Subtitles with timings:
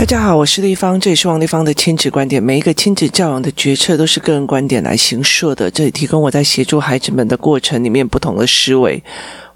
[0.00, 2.42] 大家好，我是丽芳，这里是王丽芳的亲子观点。
[2.42, 9.04] 每一个亲子教养的决策都是个人观点来形设的，这里提供我在协助孩子们的过程里面不同的思维。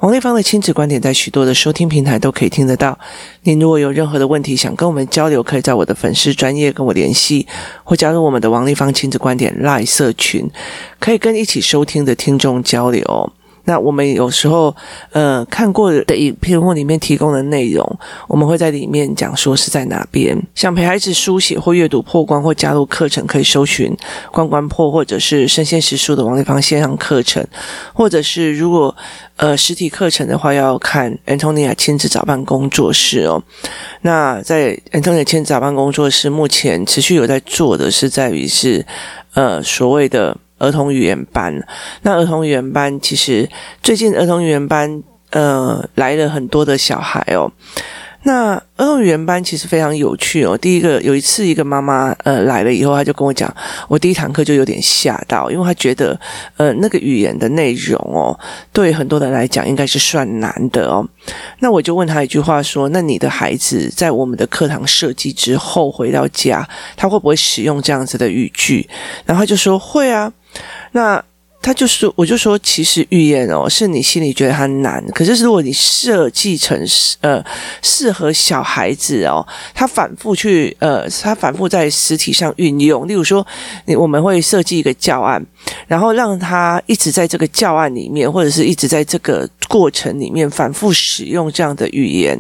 [0.01, 2.99] 王丽芳的亲子观点在许多的收听平台都可以听得到。
[3.45, 7.47] 您如果有任何的问题想跟我们交流，可以在我的粉丝专业跟我联系，
[7.83, 10.47] 或加入我们的王丽芳亲子观点赖社群，
[11.01, 13.33] 可以跟一起收听的听众交流。
[13.65, 14.75] 那我们有时候，
[15.13, 20.39] 呃，看过的影片或里面提供的内容，我们会在里面讲说是在哪边。
[20.55, 23.97] 想陪孩子书写或阅读破关，或加入课程，可以搜寻
[24.31, 27.43] “关关破”或者是“身先实书”的王丽芳线上课程，
[27.93, 28.95] 或者是如果
[29.37, 33.43] 呃实体课程的话，要看 Antonia 亲子早班工作室哦。
[34.03, 38.85] 那在 Antonia 亲子早班工作室，目前持续有在做的是在于是
[39.33, 40.37] 呃所谓的。
[40.59, 41.55] 儿童语言班，
[42.03, 43.49] 那儿童语言班其实
[43.83, 47.51] 最近儿童语言班呃来了很多的小孩哦。
[48.27, 50.57] 那儿童语言班其实非常有趣哦。
[50.57, 53.55] 第一个有一次，一个妈妈呃来了以后，她就跟我讲，
[53.87, 56.19] 我第一堂课就有点吓到，因为她觉得
[56.57, 58.33] 呃那个语言的内容哦，
[58.73, 61.07] 对很多人来讲应该是算难的哦。
[61.59, 68.89] 那我就问她一句话说：“那你的孩子在我们的课堂设计之后回到家，他会不会使用这样子的语句？”
[69.27, 70.33] 然后她就说：“会啊。”
[70.95, 71.25] 那
[71.65, 76.79] 他就说，我就说，其实语言哦，是你心里觉得它难，可是如果你设计成
[77.23, 77.43] 呃
[77.81, 79.41] 适合小孩子哦，
[79.73, 83.45] 他反复去呃，他反复在实体上运用，例如说，
[83.87, 85.43] 你我们会设计一个教案，
[85.87, 92.39] 然后让他一直在这个教案里面，或者是一直在这个过程里面反复使用这样的语言、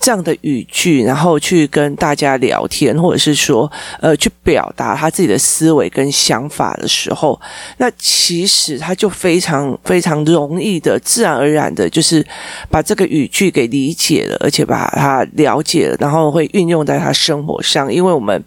[0.00, 7.40] 这样的语句，然后去跟大家聊天，或者是说呃去表达他自己的思维跟想法的时候，
[7.76, 8.63] 那其实。
[8.78, 12.24] 他就非常非常容易的、自然而然的，就是
[12.70, 17.92] 把这个语句给理解了，而且把它了解了，然后会运用在他生活上。
[17.92, 18.42] 因为我们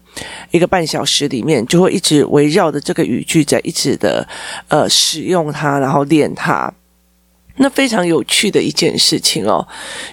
[0.50, 4.26] 一个半小时里面就会一直围绕着这个语句在一直的
[4.68, 6.72] 呃使用它，然后练它。
[7.56, 9.66] 那非常有趣的一件事情哦，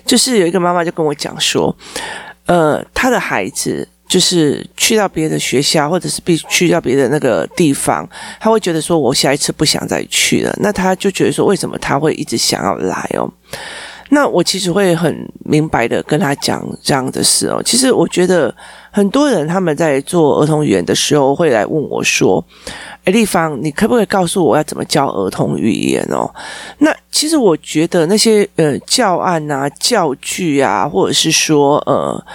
[0.05, 1.75] 就是有一个妈妈就跟我讲说，
[2.45, 3.87] 呃，她的孩子。
[4.07, 8.07] 就是去到别的学校，或者是必去到别的那个地方，
[8.39, 13.31] 他会觉得说：“我下一次不想再去了。”那他就觉得说：“为什么他会一直想要来哦？”
[14.09, 17.59] 那我其实会很明白的跟他讲这样的事哦。
[17.65, 18.53] 其实我觉得
[18.95, 22.41] 很多人他们在做儿童语言的时候会来问我说
[23.03, 26.33] ：“诶，丽芳，你可不可以告诉我要怎么教儿童语言哦？”
[26.79, 32.25] 那其实我觉得那些呃教案啊、教具啊，或者是说呃。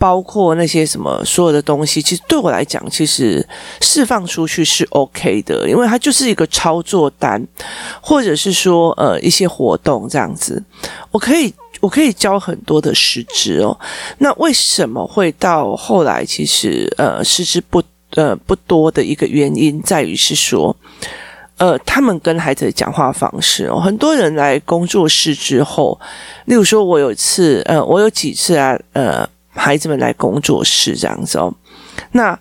[0.00, 3.44] 包括那些什么所有的东西，其实对我来讲，其实
[3.80, 7.44] 释放出去是 OK 的，因为它就是一个操作单，
[8.00, 10.62] 或者是说呃一些活动这样子，
[11.10, 13.78] 我可以我可以教很多的师资哦。
[14.18, 17.82] 那为什么会到后来其实呃师资不
[18.14, 20.74] 呃不多的一个原因，在于是说
[21.56, 25.98] 呃他们跟孩子的讲话方式哦，很多人来工作室之后，
[26.46, 29.28] 例如说我有一次呃我有几次啊呃。
[29.50, 31.52] 孩子们来工作室这样子哦，
[32.12, 32.38] 那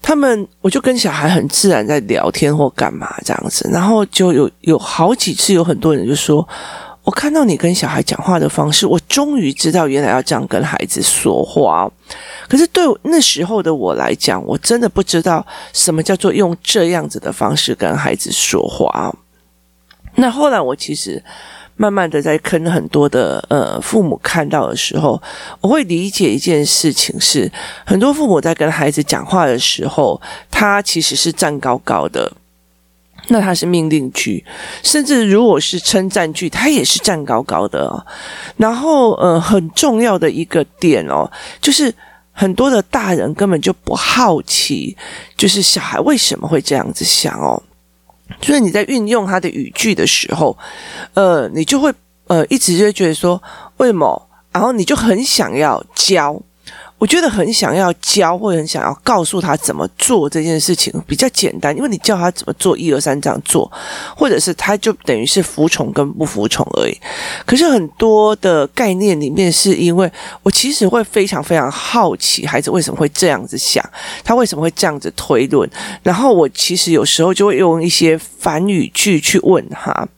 [0.00, 6.46] 他们我就跟小孩很自然在聊天或干嘛这样子，然后就有有好几次有很多人就说，
[7.04, 11.88] 我看到你跟小孩讲话的方式，我终于知道原来要这样跟孩子说话。
[12.48, 19.14] 可是对那时候的我来讲，我真的不知道什么叫做用这样子的方式跟孩子说话。
[20.16, 21.22] 那后来我其实。
[21.76, 25.20] 慢慢的，在坑很多的呃父母看到的时候，
[25.60, 27.50] 我会理解一件事情是，
[27.84, 30.22] 很多父母在跟孩子讲话的时候，
[30.52, 32.30] 他其实是站高高的，
[33.28, 34.44] 那他是命令句，
[34.82, 38.06] 甚至如果是称赞句，他也是站高高的哦。
[38.56, 41.30] 然后呃，很重要的一个点哦，
[41.60, 41.94] 就是
[42.32, 44.96] 很多的大人根本就不好奇，
[45.36, 47.62] 就是小孩为什么会这样子想哦。
[48.42, 50.56] 所以你在运用他的语句的时候，
[51.14, 51.92] 呃，你就会
[52.26, 53.42] 呃一直就觉得说
[53.78, 56.40] 为什么，然后你就很想要教。
[56.98, 63.70] 我觉得很想要教，或者很想要告诉他怎么做这件事情比较简单，因为你教他怎么做，一二三这样做，
[64.16, 66.98] 或者是他就等于是服从跟不服从而已。
[67.44, 70.10] 可是很多的概念里面，是因为
[70.42, 73.84] 我其实会非常非常好奇孩子为什么会这样子想，
[74.22, 75.68] 他为什么会这样子推论，
[76.02, 80.08] 然后我其实有时候就会用一些反语句去问他。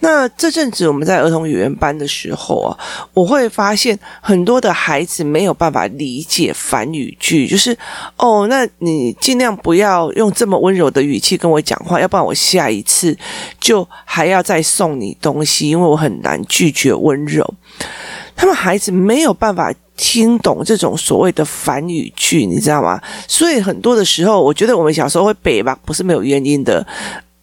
[0.00, 2.78] 那这阵子我们在儿童语言班的时候啊，
[3.12, 7.76] 我会发现很多的孩子没有办法理解反语句，就是
[8.16, 13.16] 哦，那你尽量不要用这么温柔的语气跟我讲话，要不然我下一次
[13.60, 17.54] 就还要再送你东西，因为我很难拒绝温柔。
[18.36, 23.00] 他们孩子没有办法听懂这种所谓的反语句，你知道吗？
[23.26, 26.86] 所以很多的时候，我觉得我们小时候会背吧，不是没有原因的。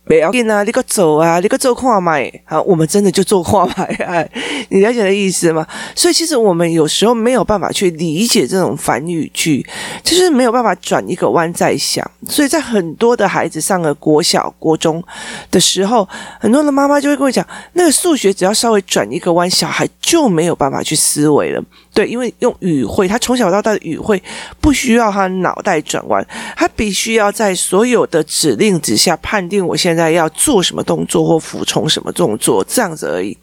[0.05, 4.29] 不要紧啊，你个走啊，你个做跨买，啊，我们真的就做跨买，哎，
[4.69, 5.65] 你了解的意思吗？
[5.95, 9.65] 所以其实我们有时候没有办法去理解这种反语句，
[10.03, 12.09] 就是没有办法转一个弯再想。
[12.29, 15.03] 所以在很多的孩子上了国小、国中
[15.49, 16.07] 的时候，
[16.39, 21.63] 很多的妈妈就会跟我讲，那个数学只要稍微转一个弯，小孩就没有办法去思维了。
[21.95, 24.21] 对，因为用语汇，他从小到大的语汇
[24.59, 26.21] 不需要他脑袋转弯，
[26.53, 33.35] 他必须要在所有的指令之下判定我现在要做什么动作或服从什么动作，这样子而已。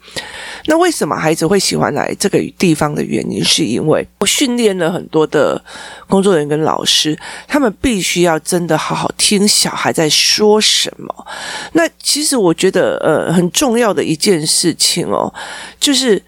[0.67, 5.59] 那为什么孩子会喜欢来这个地方的原因，是因为我训练了很多的
[6.07, 7.17] 工作人员跟老师，
[7.47, 11.27] 他们必须要真的好好听小孩在说什么。
[11.71, 15.33] 那其实我觉得，呃，很重要的一件事情哦，
[15.79, 16.21] 就是。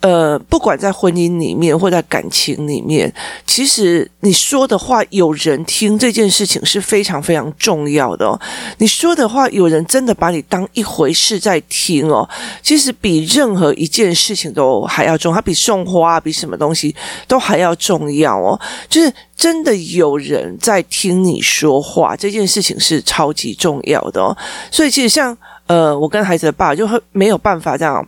[0.00, 3.12] 呃，不管在婚姻里面或在感情里面，
[3.44, 8.40] 其实你说的话有人听这件事情是非常非常重要的。
[8.78, 12.28] 你说的话有人真的把你当一回事在听哦，
[12.62, 16.94] 其实比任何一件事情都还要重，它比送花，比什么东西
[17.26, 18.60] 都还要重要哦。
[18.88, 24.36] 就是真的有人在听你说话，这件事情是超级重要的哦。
[24.70, 25.36] 所以其实像
[25.66, 28.06] 呃，我跟孩子的爸就会没有办法这样，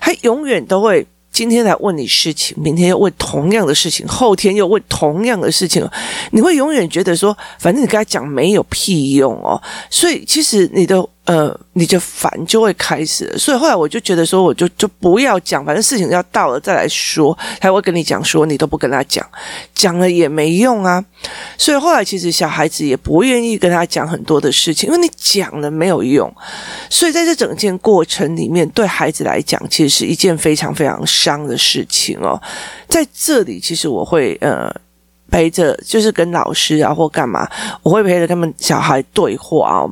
[0.00, 1.06] 他永远都会。
[1.38, 5.88] 今天来问你事情，明天又问同样的事情，后天又问同样的事情，
[6.32, 9.62] 你会永远觉得说，反正你跟他讲没有屁用哦。
[9.88, 11.08] 所以其实你的。
[11.28, 17.36] 呃，你就烦就会开始，所以后来我就觉得说，我就就不要讲，反正事情要到了再来说。
[17.60, 19.22] 他会跟你讲说，你都不跟他讲，
[19.74, 21.04] 讲了也没用啊。
[21.58, 26.34] 所以后来其实小孩子也不愿意跟他讲很多的事情，因为你讲了没有用。
[26.88, 32.40] 所以在这整件过程里面，对孩子来讲，其实是一件非常非常伤的事情哦。
[32.88, 34.74] 在这里，其实我会呃。
[35.30, 37.48] 陪着就是跟老师啊或干嘛，
[37.82, 39.90] 我会陪着他们小孩对话哦。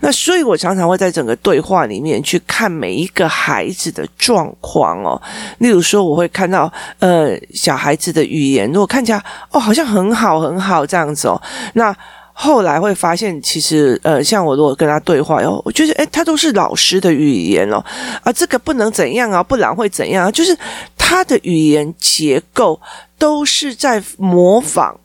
[0.00, 5.20] 那所以我常常会在整个对话里面去看每一个孩子的状况哦。
[5.58, 11.40] 例如说，我会看到呃小孩子的语言，如果看起来哦好像很好很好这样子哦，
[11.74, 11.94] 那。
[12.40, 17.84] 后来会发现，其实呃，像我如果跟他对话哟，我觉得诶，他都是老师的语言哦，
[18.22, 20.30] 啊，这个不能怎样啊，不然会怎样啊？
[20.30, 20.56] 就是
[20.96, 22.80] 他的语言结构
[23.18, 24.96] 都是在模仿。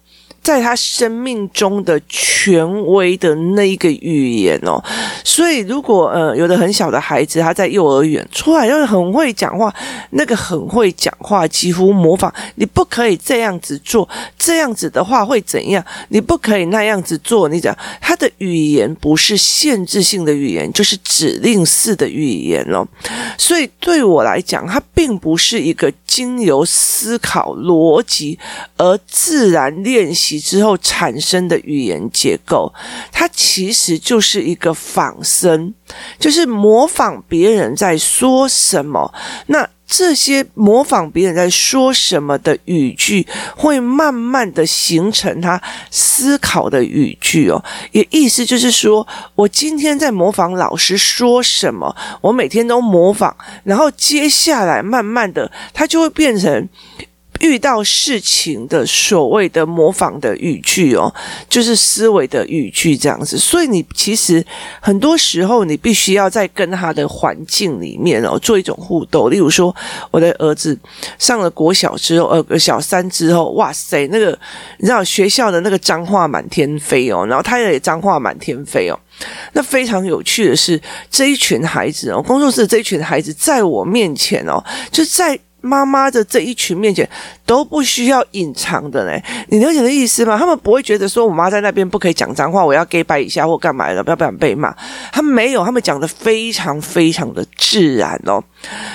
[0.43, 4.83] 在他生命中的权威的那一个语言哦，
[5.23, 9.73] 所以如果呃有的很小的孩子他在幼儿园出来就很会讲话，
[10.09, 14.07] 那个很会讲话几乎模仿，你不可以这样子做，
[14.37, 15.81] 这样子的话会怎样？
[16.09, 22.85] 你不可以那样子做，你讲他的语言不是限制性的语言，就是指令式的语言哦。
[23.37, 28.37] 所以对我来讲，它并不是一个经由思考逻辑
[28.75, 30.32] 而自然练习。
[30.39, 32.73] 之后产生的语言结构，
[33.11, 35.73] 它其实就是一个仿生，
[36.19, 39.13] 就是模仿别人在说什么。
[39.47, 47.63] 那这些模仿别人在说什么的语句，会慢慢的形成他思考的语句哦。
[47.91, 49.05] 也意思就是说，
[49.35, 56.67] 我今天在模仿老师说什么，我每天都模仿，然后接下来慢慢的，它就会变成。
[57.43, 61.13] 遇到事情的所谓的模仿的语句哦，
[61.49, 63.37] 就是思维的语句这样子。
[63.37, 64.43] 所以你其实
[64.79, 69.29] 很多时候你必须要在跟他的环境里面哦做一种互动。
[69.29, 69.75] 例如说，
[70.09, 70.77] 我的儿子
[71.19, 74.27] 上了国小之后，呃，小三之后，哇塞，那个
[74.77, 78.97] 你知道学校的那个脏话满天飞哦，然后他也脏话满天飞哦。
[79.51, 80.81] 那非常有趣的是，
[81.11, 85.37] 这一群孩子哦，工作室这一群孩子在我面前哦，就在。
[85.65, 87.09] 妈妈的这一群面前
[87.45, 90.37] 都不需要隐藏的嘞，你了解的意思吗？
[90.37, 94.75] 他们不会觉得说我妈在那边不可以讲脏话，我要给摆一下或干嘛的，不要不想被骂。
[95.13, 98.43] 他们没有，他们讲的非常非常的自然哦。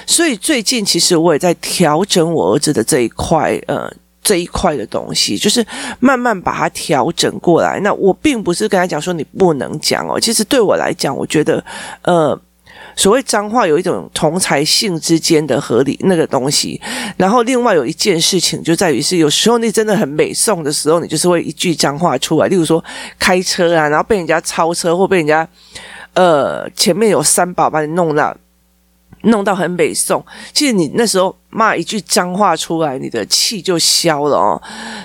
[0.06, 3.90] 所以最近其实我也在调整我儿子的这一块，呃，
[4.22, 5.64] 这一块的东西，就是
[6.00, 7.80] 慢慢把它调整过来。
[7.80, 11.64] 那我并不是跟他讲说你不能讲哦，其实对我来讲，我觉得，
[12.02, 12.38] 呃。
[12.98, 16.80] 所谓脏话有一种同侪性之间的合理那个东西，
[17.16, 22.84] 然后另外有一件事情就在于是有时候你真的很美送的时候，你就是会一句脏话出来，例如说
[23.16, 25.48] 开车啊，然后被人家超车或被人家
[26.14, 28.36] 呃前面有三宝把你弄到
[29.22, 30.20] 弄到很美送，
[30.52, 34.60] 其实你那时候骂一句脏话出来，你的气就消了哦，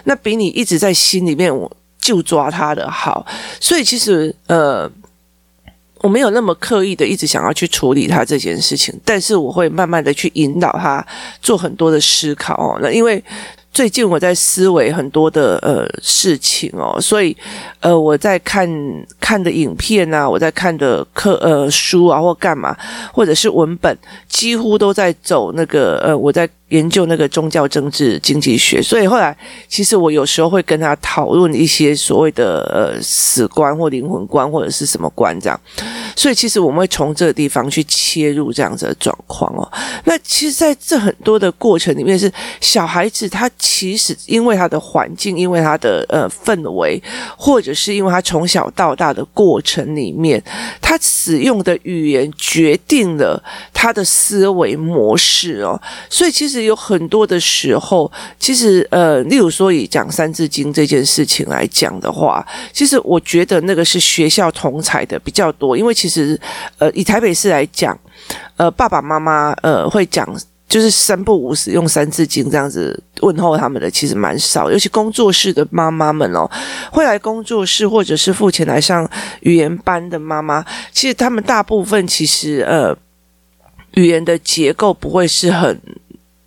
[0.05, 1.71] 那比你一直在心里面我
[2.01, 3.23] 就抓他的好，
[3.59, 4.91] 所以其实呃。
[6.03, 11.03] 我没有那么刻意的一直想要去处理他这件事情，但是我会慢慢的去引导他
[11.41, 12.77] 做很多的思考哦。
[12.79, 13.23] 那因为。
[13.73, 17.35] 最近我在思维很多的呃事情哦，所以
[17.79, 18.69] 呃我在看
[19.19, 22.77] 看的影片啊，我在看的课呃书啊或干嘛，
[23.11, 26.47] 或者是文本，几乎都在走那个呃我在。
[26.73, 29.35] 研究那个宗教、政治、经济学，所以后来
[29.69, 35.59] 其实我有时候会跟他讨论一些所谓的呃死观或灵魂观或者是什么观这样，
[36.15, 39.71] 所以其实我们会从这个地方去切入这样子的状况哦。
[40.05, 46.99] 那其实在这很多的过程里面，是小孩子他其实因为他的环境，因为他的呃氛围，
[47.37, 50.43] 或者是因为他从小到大的过程里面，
[50.81, 53.41] 他使用的语言决定了
[53.83, 55.79] 他的思维模式哦。
[56.09, 56.63] 所以其实。
[56.63, 58.09] 有很多的时候，
[58.39, 66.39] 其实呃，例如说以讲《三字经》这件事情来讲的话，其实我觉得那个是学校同侪的比较多，因为其实
[66.77, 67.99] 呃，以台北市来讲，
[68.55, 70.25] 呃，爸爸妈妈呃会讲
[70.69, 76.49] 就是三不五时用《三字经》这样子问候他们的，其实蛮少，尤其工作室的妈妈们哦，
[76.91, 79.05] 会来工作室或者是付钱来上
[79.41, 80.63] 语言班的妈妈，
[80.93, 82.95] 其实他们大部分其实呃，
[83.93, 85.79] 语言的结构不会是很。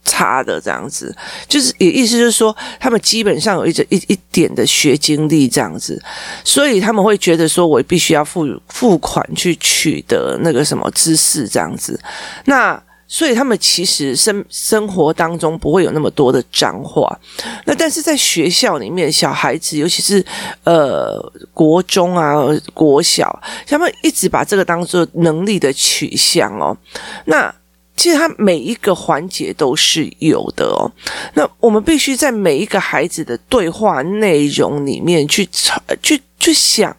[0.08, 1.12] 差的这样子，
[1.48, 6.00] 就是也意思就是说，他们基本上有一一一点的学经历这样子，
[6.44, 12.00] 所以他们会觉得说，我必须要付付款去取得那个什么知识这样子。
[12.44, 17.18] 那所以他们其实生生活当中不会有那么多的脏话。
[17.64, 20.24] 那但是在学校里面，小孩子尤其是
[20.64, 21.20] 呃
[21.54, 22.34] 国中啊、
[22.74, 26.76] 国小，他们一直把这个当做能力的取向哦。
[27.26, 27.54] 那
[27.96, 30.90] 其实他每一个环节都是有的哦。
[31.32, 35.48] 那我们必须在每一个孩子的对话内容里面去
[36.02, 36.94] 去去想。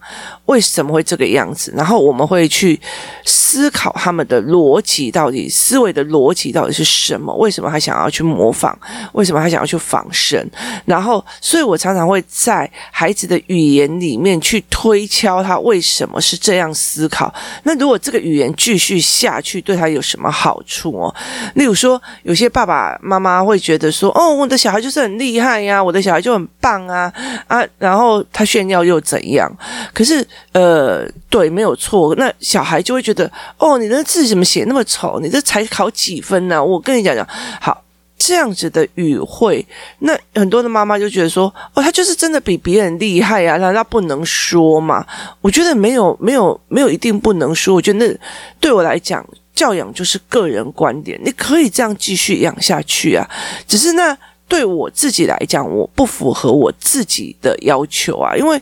[0.46, 1.74] 为什么会这个样子？
[1.76, 2.80] 然后我们会去
[3.26, 7.36] 思考他们的逻辑到底，思维的逻辑到底是什么？
[7.36, 8.74] 为什么他想要去模仿？
[9.12, 10.42] 为什么他想要去仿生？
[10.86, 17.34] 然后，所以我常常会在孩子的语言里面去推敲他为什么是这样思考。
[17.64, 21.14] 那如果这个语言继续下去，对他有什么好处哦？
[21.56, 27.12] 例如说，有些爸爸妈妈会觉得说：“哦，我的小孩就是很厉害呀，我的小孩就很棒啊
[27.48, 29.52] 啊！”然后他炫耀又怎一样？
[29.94, 30.26] 可是。
[30.54, 32.16] 呃，对，没有错。
[32.16, 35.20] 那小孩就会觉得，哦，你的字怎么写那么丑？
[35.22, 36.64] 你这才考几分呢？
[36.64, 37.28] 我跟你讲讲，
[37.62, 37.84] 好，
[38.18, 39.64] 这样子的语汇，
[40.00, 45.06] 那很多的妈妈就觉得说，哦，他就是真的比别人厉害啊，难道不能说吗？
[45.42, 47.76] 我觉得没有，没有，没有一定不能说。
[47.76, 48.20] 我觉得那
[48.60, 53.30] 对我来讲，教养就是个人观点，你可以这样继续养下去啊。
[53.68, 54.18] 只是那
[54.48, 58.60] 对我自己来讲，我不符合我自己的要求啊，因为。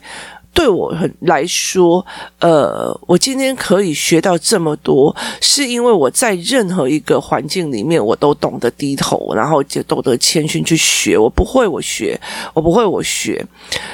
[0.55, 2.03] 对我很来说，
[2.39, 11.17] 呃，我今天可以学到这么多，是因为我在任何一个环境里面，我都懂得低头，然后就懂得谦逊去学。
[11.17, 12.17] 我不会，我学；
[12.53, 13.45] 我不会，我学。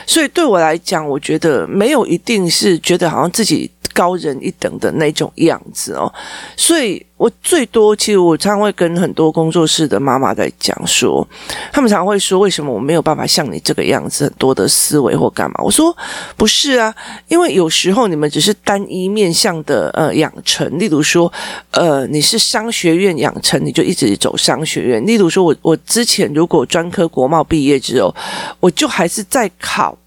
[0.06, 3.70] 所以对我来讲，我觉得没有一定是觉得好像自己。
[3.94, 6.12] 高人一等的那种样子哦，
[6.56, 11.28] 所以我最多其实我常会跟很多工作室的妈妈在讲说，
[11.72, 15.62] 他们常常会说，为什么我没有办法像你这个样子，很多的思维或干嘛？
[15.64, 15.96] 我说
[16.36, 16.94] 不是啊，
[17.28, 21.32] 因为有时候你们只是单一面向的呃养成，例如说
[21.72, 28.14] 呃你是商学院养成，你就一直走商学院；例如说我我之前如果专科国贸毕业之后，
[28.60, 29.98] 我就还是在考。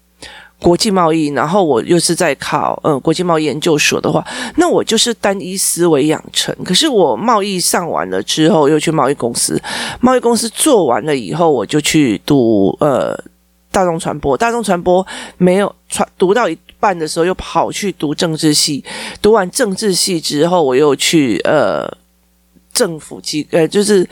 [0.65, 6.55] 国际贸易，然后我又是在考嗯国际贸易研究所的话，那我就是单一思维养成。
[6.65, 9.61] 可是我贸易上完了之后，又去贸易公司，
[10.01, 13.15] 贸易公司做完了以后，我就去读呃
[13.69, 15.05] 大众传播，大众传播
[15.37, 18.83] 没有传读到一半的时候，又跑去读政治系，
[19.21, 21.87] 读完政治系之后，我又去呃
[22.73, 24.09] 政府机呃就是。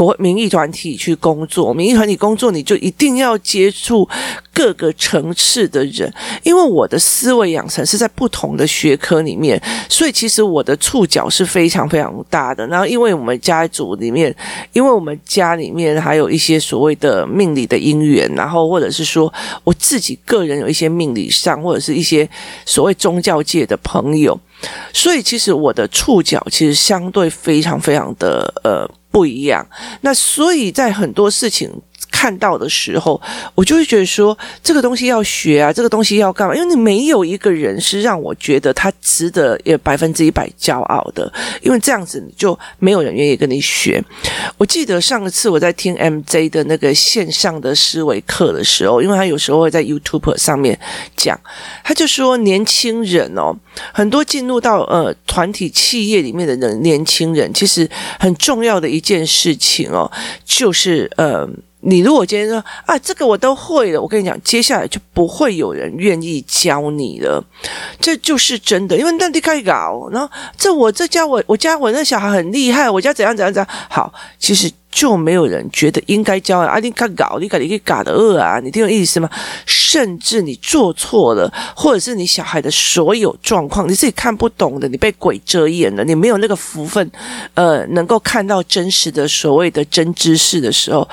[0.00, 4.08] 国民意团体去工作，民意团体工作，你就一定要接触
[4.50, 6.10] 各个层次的人，
[6.42, 12.66] 因为我的思维养成是在不同的学科里面，所以其实我的触角是非常非常大的。
[12.68, 14.34] 然后，因为我们家族里面，
[14.72, 19.30] 因为我们家里面还有一些所谓的命理的因缘，然后或者是说
[19.64, 22.26] 我自己个人有一些命理上，或者是一些
[22.64, 24.40] 所谓宗教界的朋友，
[24.94, 28.90] 所以其实我的触角其实相对非常非常的呃。
[29.10, 29.66] 不一样，
[30.02, 31.70] 那所以在很多事情
[32.20, 33.18] 看到的时候，
[33.54, 36.54] 我就会觉得说，这个东西要学啊，这个东西要干嘛？
[36.54, 44.04] 因为你没有一个人是让我觉得他值得也百分之一百骄傲的，因为这样子你就没有人愿意跟你学。
[44.58, 50.78] 我记得上一次我在听 MJ 的那个线上的思维课的时候，因为他有时候会在 YouTube 上面
[51.16, 51.40] 讲，
[51.82, 53.56] 他就说年轻人哦，
[53.94, 60.12] 很多进入到呃团体企业里面的人，年轻人其实很重要的一件事情哦，
[60.44, 61.48] 就是呃。
[61.82, 67.42] 你如果今天说啊，这个我都会了，我跟你讲，接下来就不会有人愿意教你了，
[67.98, 68.98] 这就是真的。
[68.98, 76.78] 因为那你可以搞，然后这我这家我我家我那小孩很厉害，我家怎样怎样怎样好，其实就没有人觉得应该教啊。
[76.80, 79.30] 你可搞，你搞你可以搞的恶啊，你听我意思吗？
[79.64, 87.10] 甚至你做错了，或者是你小孩的所有状况你自己看不懂的，你被鬼遮眼了，你没有那个福分，
[87.54, 91.08] 呃，能够看到真实的所谓的真知识的时候。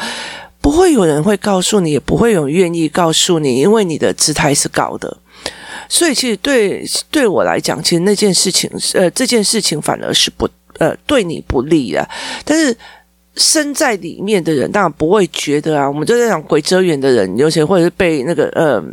[0.67, 5.15] 不会有人会告诉你，也不会有人愿意告诉你，因为你的姿态是高的，
[5.87, 10.45] 所以其实对对我来讲，其实那件事情，呃，这件事情反而是不
[10.77, 12.05] 呃对你不利的。
[12.43, 12.75] 但是
[13.37, 18.83] 身在里面的人当然不会觉得啊，我们就在讲鬼遮眼的人，尤其或者是被那个呃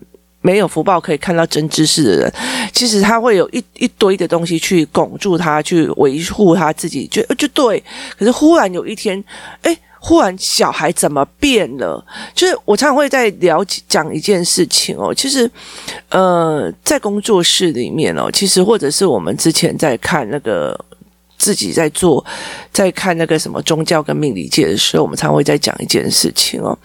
[0.44, 2.32] 没有福报可以看到真知识的人，
[2.70, 7.82] 其实他会有一一堆的东西去拱住他，去维护他自己，就就对。
[8.18, 9.24] 可是忽然有一天，
[9.62, 9.74] 哎。
[10.06, 12.04] 忽然，小孩怎么变了？
[12.34, 15.14] 就是我常常会在聊讲一件事情哦。
[15.14, 15.50] 其实，
[16.10, 20.78] 呃，在工作室里面哦，其实或者是我们之前在看那个。
[21.36, 22.24] 自己在做，
[22.72, 26.76] 在看那个什么宗教跟命理界的时候，我们常会在讲一件事情哦。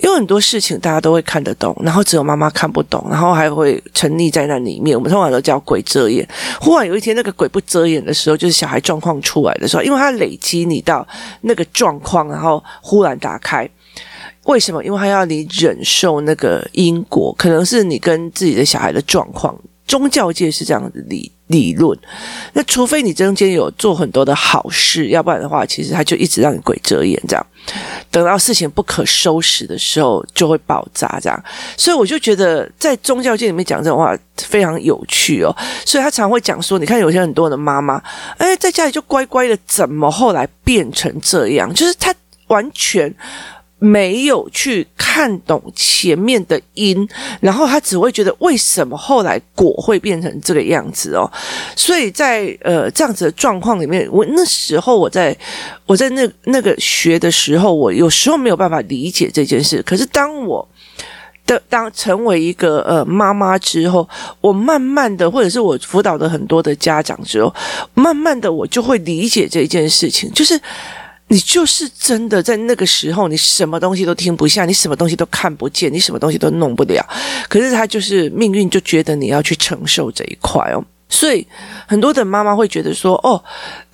[0.00, 4.96] 有很多事情大家都会看得懂，然后只有妈妈看不懂，然后还会沉溺在那里面。
[4.96, 6.26] 我们通常都叫鬼遮眼。
[6.60, 11.06] 忽然有一天，那个鬼不遮眼的时候，就是小孩状况出来的时候，因为他累积你到
[11.42, 13.68] 那个状况，然后忽然打开。
[14.44, 14.82] 为什么？
[14.82, 19.56] 因为他要你忍受那个因果，可能是你跟自己的小孩的状况。
[19.86, 21.98] 宗教界是这样子理理论，
[22.52, 27.46] 那除非你中间有做很多的好事，要不然的话，其实他就一直让你鬼遮眼这样，
[28.10, 31.44] 等到事情不可收拾的时候就会爆炸这样。
[31.76, 35.54] 所以我就觉得在宗教界里面讲这种话非常有趣哦。
[35.84, 38.02] 所以他常会讲说，你看有些很多的妈妈，
[38.38, 41.72] 哎，在家里就乖乖的，怎么后来变成这样？
[41.74, 42.14] 就是他
[42.46, 43.14] 完全。
[43.82, 47.08] 没有去看懂前面的因，
[47.40, 51.28] 然后他只会觉得为什么后来果会变成这个样子哦。
[51.74, 55.36] 所以在呃这样子的状况里面，我那时候我在
[55.84, 59.82] 我在那那个学的时候，我有时候没有办法理解这件事。
[59.82, 60.68] 可是当我
[61.44, 64.08] 的当成为一个呃妈妈之后，
[64.40, 67.52] 我慢慢的，或者是我辅导的很多的家长之后，
[67.94, 70.60] 慢慢的我就会理解这件事情，就是。
[71.32, 77.02] 你就是真的在那个时候，你什么东西都听不下，你什么东西都看不见，你什么东西都弄不了。
[77.48, 80.84] 可是他就是命运，就觉得你要去承受这一块哦。
[81.08, 81.46] 所以
[81.86, 83.42] 很多的妈妈会觉得说：“哦，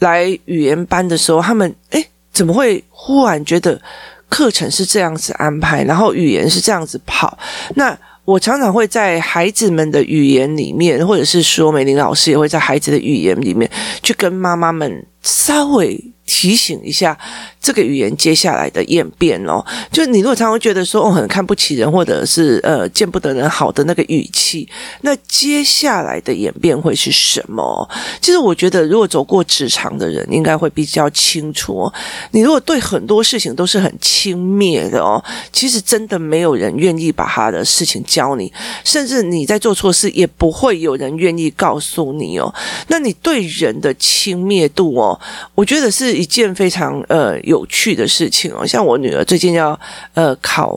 [0.01, 3.81] 来语言班的时候，他们诶，怎么会忽然觉得
[4.29, 7.39] 课程是这样子安排，然后语言是这样子跑？”
[7.77, 13.71] 那我常常会在孩子们的语言里面，或者是说美玲老师也会在孩子的语言里面
[14.03, 16.13] 去跟妈妈们稍微。
[16.31, 17.19] 提醒一下
[17.59, 24.69] 这个语言接下来的演变哦，就你如果常常觉得说哦，很看不起人，或者是呃见不得人好的那个语气，
[25.01, 27.89] 那接下来的演变会是什么？
[28.21, 31.95] 其实我觉得，如果走过职场的人应该会比较清楚哦。
[32.33, 38.53] 你如果对很多事情都是很轻蔑的哦，其实真的没有人愿意把他的事情教你，
[38.85, 42.55] 甚至你在做错事，也不会有人愿意告诉你哦。
[42.89, 45.08] 那你对人的轻蔑度哦，
[45.55, 46.09] 我觉得是。
[46.19, 49.79] 一件非常呃有趣的事情哦，像我女儿最近要
[50.15, 50.77] 呃考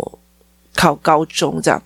[0.76, 1.82] 考高中这样。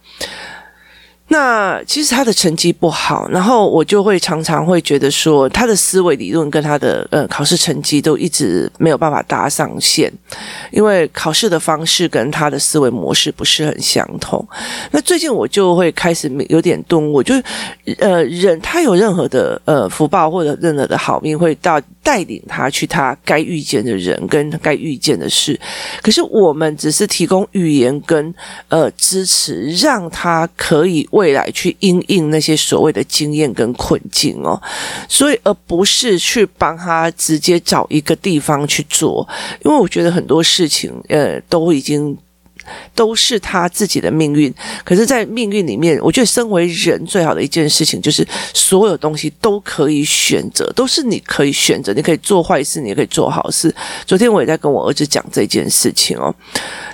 [1.28, 10.12] 那其实他的成绩不好，然后我就会常常会觉得说，他的思维理论跟他的呃考试成绩都一直没有办法搭上线，
[10.72, 14.48] 因为考试的方式跟他的思维模式不是很相同。
[14.92, 17.44] 那最近我就会开始有点顿悟，就是
[17.98, 25.60] 呃人他有任何的呃福报或者任何的好命，会到带领他去他该遇见的人跟该遇见的事，
[26.04, 28.32] 可是我们只是提供语言跟
[28.70, 31.10] 呃支持，让他可以。
[31.16, 34.62] 未来去因应那些所谓的经验跟困境哦，
[35.08, 39.26] 所以而不是去帮他直接找一个地方去做，
[39.64, 42.16] 因为我觉得很多事情呃都已经
[42.94, 44.54] 都是他自己的命运。
[44.84, 51.94] 可是，在命运里面，我觉得身为人最好的一件事情就是，所有东西都可以选择，都是你可以选择。
[51.94, 53.74] 你可以做坏事，你也可以做好事。
[54.06, 56.34] 昨天我也在跟我儿子讲这件事情哦。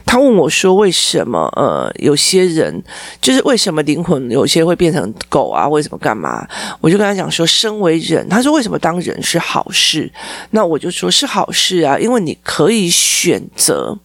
[0.06, 1.52] 他问我说：“为什么？
[1.56, 2.84] 呃，有些人
[3.22, 5.68] 就是为什么灵魂有些会变成狗啊？
[5.68, 6.48] 为什么干嘛？”
[6.82, 10.12] 我就跟他讲说：“身为人，他说为什么当人是好事？
[10.50, 13.98] 那我就说是好事啊，因为你可以选择。”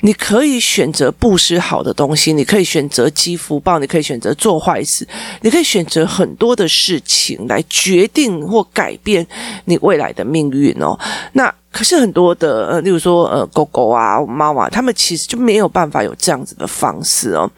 [0.00, 5.06] 你可以选择布施好的东西，你可以选择积福报，你可以选择做坏事，
[5.42, 9.26] 你可以选择很多的事情来决定或改变
[9.66, 10.98] 你未来的命运哦。
[11.32, 11.54] 那。
[11.72, 17.50] 可是很多的呃，例如说呃，狗狗啊、猫啊，他们其实就没有办法有这样子的方式哦。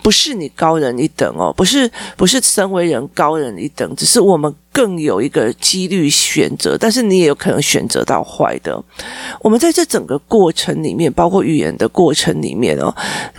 [0.00, 8.80] 不是你高人一等哦，不是不是身为人高人一等，只是我们更有一个几率选择，但是你也有可能选择到坏的。
[9.40, 12.94] 我们在这整个过程里面，包括语言的过程里面哦，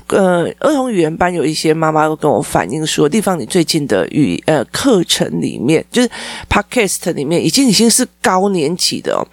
[0.07, 6.09] 呃，儿童语言班有一些妈妈都跟我反映说，地方你最近的语呃课程里面，就是
[6.49, 9.25] Podcast 里面，已经已经是高年级的哦。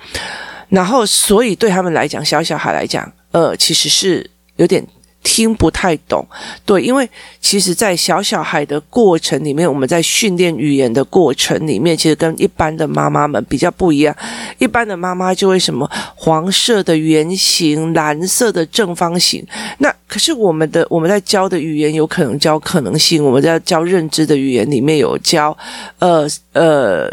[0.68, 4.84] 然后，所以对他们来讲，小小孩来讲，呃，其实是有点
[5.22, 6.26] 听不太懂。
[6.64, 7.08] 对，因为
[7.40, 14.14] 其实，在小小孩的过程里面，我们在训练语言的过程里面，其实跟一般的妈妈们比较不一样。
[14.58, 19.46] 一般的妈妈就会什么黄色的圆形、蓝色的正方形。
[19.78, 23.24] 那可是我们的我们在教的语言，有可能教可能性。
[23.24, 25.56] 我们在教认知的语言里面有教，
[26.00, 27.08] 呃呃。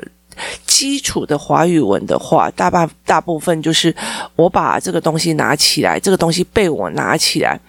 [0.66, 3.96] 基础的华语文的话，大半大部分就是
[4.36, 7.60] 我把这个东西拿起来，这个东西被我拿起来，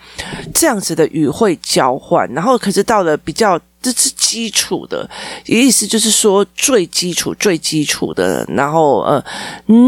[0.54, 2.28] 这样子的语汇交换。
[2.32, 5.08] 然后，可是到了比较这是基础的
[5.46, 8.44] 意思，就是说最基础、最基础的。
[8.48, 9.22] 然后，呃，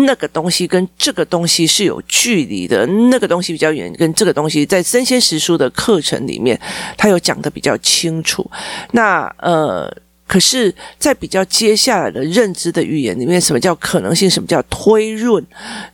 [0.05, 6.61] 那个东西跟这个东西是有距离的，那个东西比较远，跟这个东西在生鲜实书的课程里面，
[6.97, 8.49] 他有讲得比较清楚。
[8.93, 9.91] 那呃。
[10.27, 14.29] 可是，在比较接下来的认知的语言里面，什么叫可能性？
[14.29, 15.45] 什么叫推论？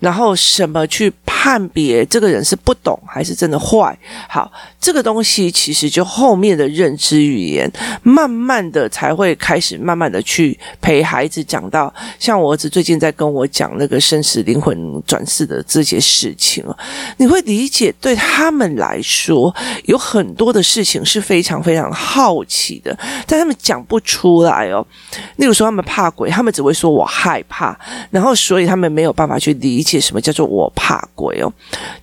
[0.01, 3.97] 然后什么去判别这个人是不懂还是真的坏？
[4.31, 7.71] 好，这个东西其实就后面的认知语言，
[8.03, 11.93] 慢慢的才会开始，慢慢的去陪孩子讲到。
[12.19, 16.75] 像我儿子最近在跟我讲那个生死灵魂转世的这些事情啊，
[17.19, 24.22] 你会理解，对他们来说，有很多的事情是非常非常好奇的，但他们讲不出。
[24.23, 24.87] 出来哦，
[25.35, 27.77] 例如说他们怕鬼，他们只会说我害怕，
[28.09, 31.53] 然后所以他们没有办法去理解什么叫做我怕鬼哦。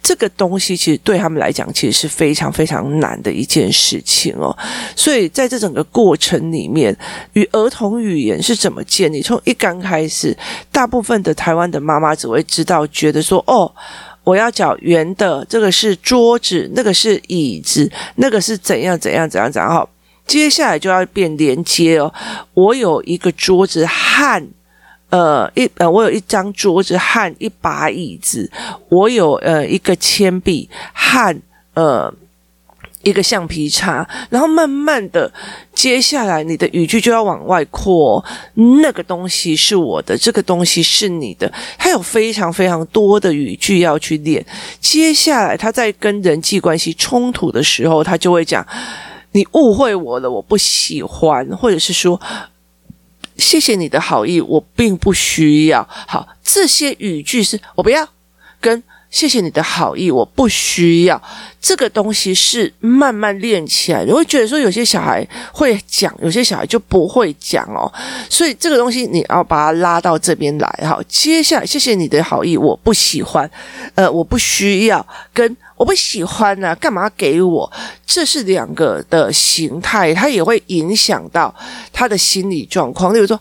[0.03, 4.53] 这个东西其实对他们来讲，其实是非常非常难的一件事情哦。
[4.97, 6.93] 所以在这整个过程里面，
[7.31, 9.21] 与儿童语言是怎么建立？
[9.21, 10.37] 从一刚开始，
[10.73, 13.71] 大部分的台湾的妈妈只会知道，觉得说哦，
[14.25, 19.87] 我要找圆的，这个是桌子，那个是椅子，那个是怎样怎样怎样怎样哈。
[20.29, 22.13] 接下来就要变连接哦。
[22.53, 24.47] 我有一个桌子和
[25.09, 28.47] 呃一呃，我有一张桌子和一把椅子，
[28.89, 31.35] 我有呃一个铅笔和
[31.73, 32.13] 呃
[33.01, 35.31] 一个橡皮擦，然后慢慢的，
[35.73, 38.23] 接下来你的语句就要往外扩。
[38.53, 44.45] 那个东西是我的，这个东西是你的，他有非常非常多的语句要去练。
[44.79, 48.63] 接下来他在跟人际关系冲突的时候，他就会讲。
[49.31, 52.19] 你误会我了，我不喜欢，或者是说，
[53.37, 55.87] 谢谢你的好意，我并不需要。
[56.07, 58.07] 好，这些语句是我不要，
[58.59, 61.21] 跟谢谢你的好意，我不需要。
[61.61, 67.91] 这个东西是慢慢练起来，你会觉得说有些小孩会讲，有些小孩就不会讲哦。
[68.29, 70.79] 所以这个东西你要把它拉到这边来。
[70.87, 73.49] 好，接下来谢谢你的好意，我不喜欢，
[73.93, 75.55] 呃，我不需要跟。
[75.79, 77.71] 我不喜欢呢、啊，干嘛给我？
[78.05, 81.55] 这是两个的形态，它也会影响到
[81.93, 83.13] 他的心理状况。
[83.13, 83.39] 例如说，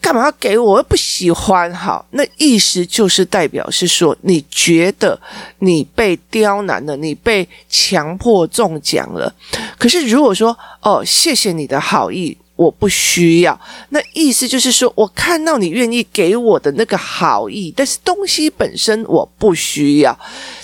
[0.00, 0.72] 干嘛给我？
[0.72, 5.20] 我又不喜欢，好，那意思就是代表是说，你觉得
[5.58, 9.30] 你被刁难了，你被强迫中奖了。
[9.78, 12.34] 可是如果说，哦，谢谢你的好意。
[12.56, 20.16] 我不需要，那意思就是说，我看到你愿意给我的那个好意，但是东西本身我不需要，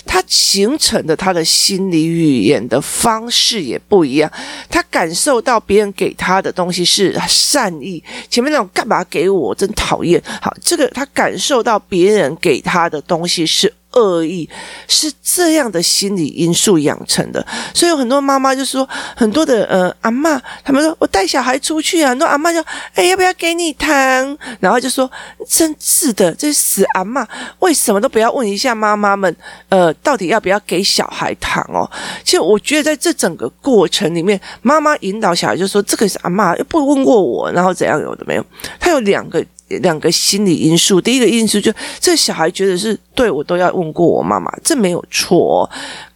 [0.05, 4.31] 他形成的他的心理语言的方式也不一样，
[4.69, 10.21] 他感受到别人给他的东西是善意，前面那种干嘛给我，真讨厌。
[10.41, 14.49] 好，这个他感受到别人给他的东西是恶意，
[14.87, 17.45] 是这样的心理因素养成的。
[17.73, 22.63] 所以有很多妈妈就说，很多的呃阿嬷，他们说我带小孩出去啊，很多阿嬷就
[22.95, 24.37] 哎要不要给你糖？
[24.59, 25.09] 然后就说
[25.47, 27.25] 真是的，这死阿嬷
[27.59, 29.35] 为什么都不要问一下妈妈们，
[29.69, 31.89] 呃，到底要不要给小孩糖哦？
[32.23, 38.45] 其实我觉得在这整个过程里面，妈妈引导小孩就说这个是阿嬷又不问过我，然后怎样有的没有，
[38.79, 39.43] 他有两个。
[39.79, 45.69] 两个心理因素，第一个因素就这小孩觉得是对我都要问过我妈妈，这没有错。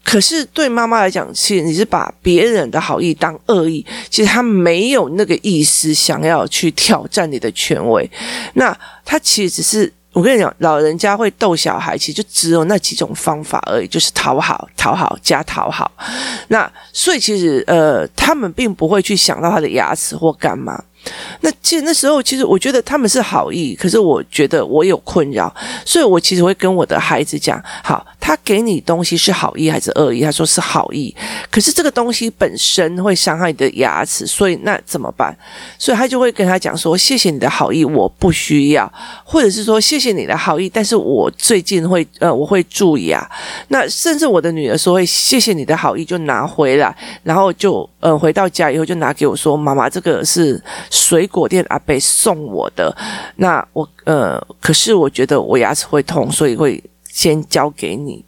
[0.03, 8.07] 可是对妈妈来讲，其实你是把别人的好意当恶意，其实他没有那个意思想要去挑战你的权威。
[8.53, 15.91] 那他其实只是我跟你讲，老人家会逗小孩，其实就只有那几种方法而已，就是讨好、讨好加讨好。
[16.49, 20.81] 那所以其实呃，他们并不会去想到他的牙齿或干嘛。
[21.41, 25.53] 那其实那时候，其实我觉得他们是好意，可是我觉得我有困扰，
[25.85, 30.21] 所以我其实会跟我的孩子讲：好，他给你东西是好意还是恶意？
[30.21, 31.15] 他说是好意，
[31.51, 35.35] 可是这个东西本身会伤害你的牙齿，所以那怎么办？
[35.77, 38.91] 所以他就会跟他讲说：谢谢你的好意，我不需要，
[39.23, 43.27] 或者是说谢谢你的好意，但是我最近会呃我会蛀牙。
[43.67, 50.61] 那甚至我的女儿说会谢谢你的好意，就拿回来，然后就嗯回到家以后就拿给我说：妈妈，这个是。
[50.89, 52.95] 水果店阿伯送我的，
[53.35, 58.23] 那我呃，可是我觉得我牙齿会痛，所以会先交给你。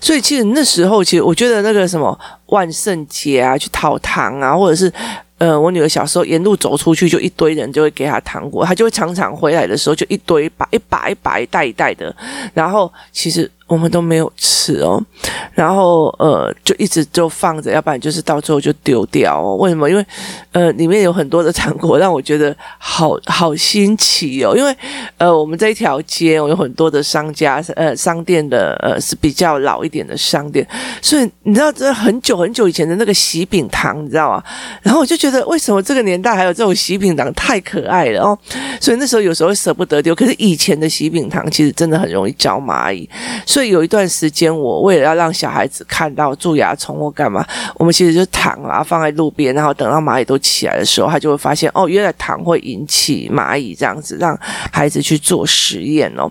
[0.00, 4.92] 所以其实那时候，其实我觉得那个什么万圣节啊，去讨糖啊，或者是
[5.38, 12.14] 呃，我女儿小时候沿路走出去，就一堆人就会给她糖果，她就会常常回来的时候就一堆把一把一把一袋一袋的，
[12.54, 13.50] 然后其实。
[13.66, 15.02] 我们都没有吃哦，
[15.52, 19.56] 然后呃，就一直就放着，要不然就是到最后就丢掉哦。
[19.56, 19.90] 为什么？
[19.90, 20.06] 因为
[20.52, 24.54] 呃，里面有很多的糖果，让我觉得好好新奇哦。
[24.56, 24.74] 因为
[25.18, 30.66] 呃，我们这一条街我有很多的商家，呃，商店的呃是比较老一点的商店，
[31.02, 34.42] 所以你知道，这很久很久以前的那个喜饼糖，你知道吗？
[34.82, 38.38] 然后我就觉得，为什么这个年代还有这种喜饼糖，太可爱了哦。
[38.80, 43.08] 所以那时候有时候舍不得丢，可是以前的喜饼糖其实真的很容易招蚂蚁。
[43.56, 47.42] 所以有一段时间，我为了要让小孩子看到蛀牙虫或干嘛，
[47.76, 54.38] 我们其实就糖啊放在路边，然后等到蚂蚁都起来的时候，他就会发现哦，原来糖会引起蚂蚁，这样子让
[54.70, 56.30] 孩子去做实验哦。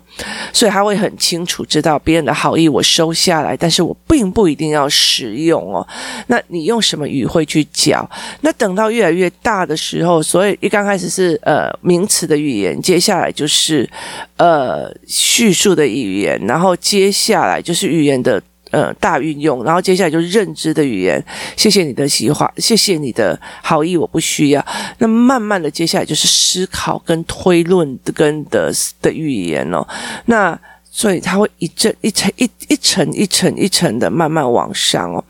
[0.54, 5.84] 所以他会很清楚知道别人的好意我收下来，但是我并不一定要使用哦。
[6.28, 8.08] 那你用什么语汇去教？
[8.42, 13.90] 那等到越来越大的时候，所以一刚开始是呃名词的语言，接下来就是
[14.38, 17.12] 呃叙述的语言，然后接。
[17.16, 21.24] 下来就是语言的呃大运用，然后接下来就是认知的语言。
[21.56, 24.66] 谢谢你的喜欢，谢谢你的好意，我不需要。
[24.98, 29.88] 那慢慢的，接下来就是思考跟推论跟的的语言哦。
[30.26, 30.60] 那。
[30.98, 35.22] 所以他会一阵一层一一层一层一层的慢慢往上哦。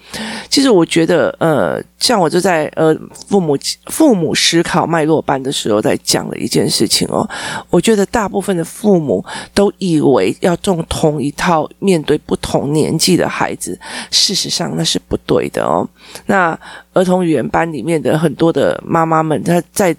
[0.48, 2.96] 其实我觉得，呃，像我就在呃
[3.28, 7.28] 父母父母思考脉络班的时候，在讲了一件事情哦。
[7.72, 9.26] 我觉得大部分的父母
[9.56, 13.76] 都以为要用同一套面对不同年纪的孩子，
[14.12, 15.88] 事实上那是不对的哦。
[16.28, 16.56] 那
[16.94, 19.96] 儿童语言班里面的很多的妈妈们，她在。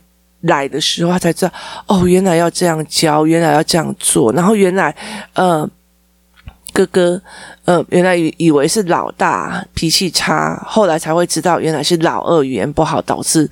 [0.46, 1.52] 来的时候，他才知道
[1.86, 4.94] 哦，原来要这样教，原来要这样做，然后原来，
[5.34, 5.68] 呃，
[6.72, 7.20] 哥哥，
[7.64, 13.48] 呃，原来以以为是老大脾气差，后来才会知道原来是老二语言不好导致，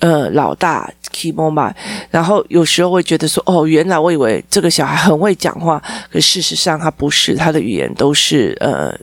[0.00, 1.72] 呃，老大 keep on my，
[2.10, 8.94] 然后有时候会觉得说，哦，原来我以为这个小孩很会讲话，可事实上他不是，他的语言都是呃。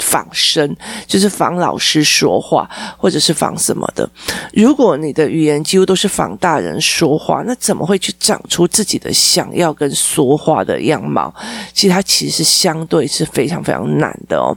[0.00, 4.08] 仿生就是仿老师说话，或者是仿什么的。
[4.52, 11.32] 如果你的语言几乎都是仿大人说话，那怎么会去长出自己的想要跟说话的样貌？
[11.72, 14.56] 其实它其实相对是非常非常难的哦。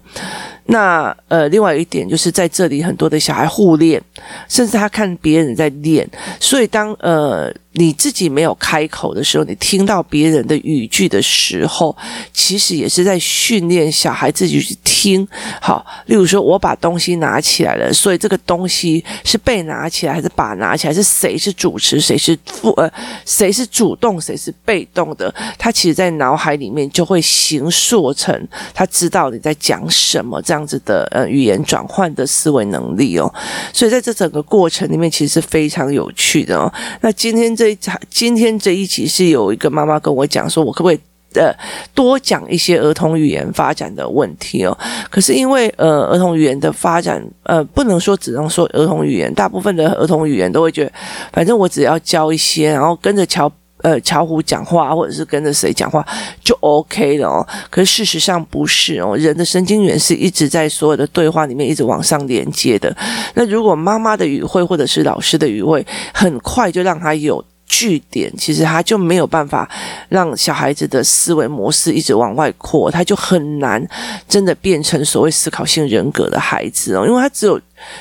[0.66, 4.02] 那呃，另外一点就是在这里很多的小孩互练，
[4.48, 7.54] 甚至他看别人在练，所以当呃。
[7.74, 11.96] 你自己没有开口的时候，你听到别人的语句的时候，
[12.32, 15.28] 其实也是在训练小孩自己去听。
[15.60, 20.94] 好，例如说，我把东西拿起来了，所以这个东西是被拿起来还是把拿起来？
[20.94, 22.88] 是谁是主持，谁是副呃，
[23.26, 25.34] 谁是主动，谁是被动的？
[25.58, 33.34] 他其实，在脑海里面就会形塑成他知道你在讲什么这样子的呃语言转换的思维能力哦。
[33.74, 36.72] 所以在这整个过程里面，其实是非常有趣的哦。
[37.02, 37.54] 那今天。
[37.64, 41.00] 这一场今天这一集是有一个妈妈跟我讲说，我可不可以
[41.36, 41.50] 呃
[41.96, 44.78] 多讲一些儿童语言发展的问题哦？
[45.10, 50.92] 可是因为呃儿童语言的发展呃不能说只能说儿童语言，大部分的儿童语言都会觉得，
[51.32, 56.06] 反正我只要教一些，然后跟着乔呃乔虎讲话，或者是跟着谁讲话
[56.44, 57.48] 就 OK 了哦。
[57.70, 62.94] 可是事实上不是哦，人的神经元是一直在所有的对话里面一直往上连接的。
[63.36, 67.42] 那如果妈妈的语汇或者是老师的语汇很快就让他有。
[67.76, 69.68] 据点其实他就没有办法
[70.10, 73.84] 让小孩子的思维模式一直往外扩，他就很难
[74.28, 77.60] 真的变成所谓思考性人格的孩子哦，因为他只有。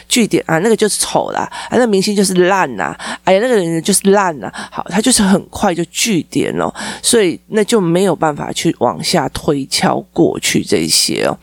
[0.08, 4.50] 据点啊，那个就是丑啦，啊，那明星就是烂呐，哎呀，那个人就是烂呐。
[4.70, 11.36] 好，他就是很快就据点哦，所以那就没有办法去往下推敲过去这些哦。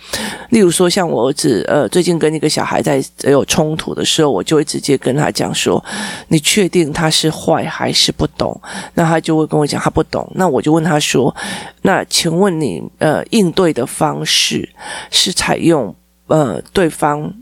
[0.49, 5.83] 例如说，像我儿子，呃，最近跟一个小孩在有冲突的时候，我就会直接跟他讲说
[6.29, 8.59] ：“你确定他是坏还是不懂？”
[8.95, 10.29] 那他就会跟我讲他不懂。
[10.35, 11.35] 那我就问他说
[11.83, 14.67] ：“那请问你呃应对的方式
[15.11, 15.93] 是采用
[16.27, 17.33] 呃对方？”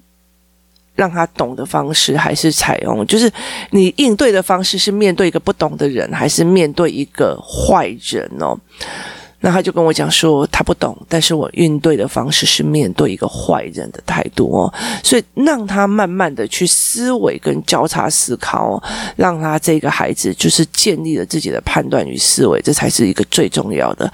[0.98, 3.32] 让他懂的方式，还是采用就是
[3.70, 8.60] 你应对的方式是面对一个不懂的人，还是面对一个坏人哦？
[9.40, 18.84] 那他就跟我讲说他不懂，但是我应对的方式是面对一个坏人的态度哦，所以让他慢慢的去思维跟交叉思考哦，
[19.16, 24.12] 让他这个孩子就是建立了自己的判断与思维，这才是一个最重要的。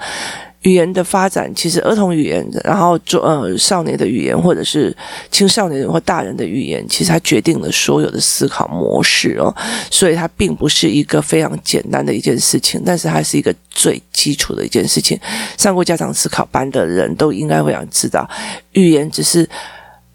[0.64, 4.94] 语言的发展，其实儿童语言，然后做呃少年的语言，或者是
[5.30, 9.54] 青少年或大人的语言，其实它决定了所有的思考模式哦，
[9.90, 15.18] 所以它并不是一个非常简单的一件事情，但是它是一个最基础的一件事情。
[15.58, 18.28] 上过家长思考班的人都应该会想知道，
[18.72, 19.46] 语言只是，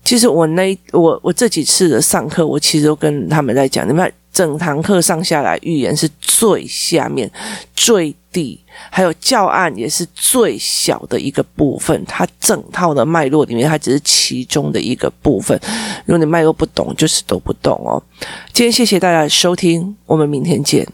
[0.03, 4.11] 其实我那我我这几次的上课，我其实都跟他们在讲，你们。
[4.31, 7.29] 整堂课上下来，语言是最下面、
[7.75, 12.03] 最地，还有教案也是最小的一个部分。
[12.05, 15.59] 它整套的脉络里面，它只是其中的一个部分。
[16.05, 18.01] 如果你脉络不懂，就是都不懂哦。
[18.53, 20.87] 今天谢谢大家的收听，我们明天见。